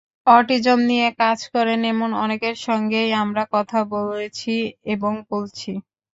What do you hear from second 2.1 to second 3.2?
অনেকের সঙ্গেই